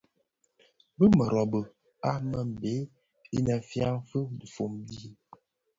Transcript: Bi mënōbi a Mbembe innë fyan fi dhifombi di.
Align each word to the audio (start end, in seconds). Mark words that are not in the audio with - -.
Bi 0.97 1.07
mënōbi 1.17 1.61
a 2.09 2.11
Mbembe 2.27 2.75
innë 3.37 3.55
fyan 3.69 3.97
fi 4.09 4.19
dhifombi 4.39 4.93
di. 5.03 5.09